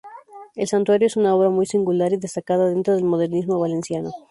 [0.55, 4.09] El santuario es una obra muy singular y destacada dentro del modernismo valenciano.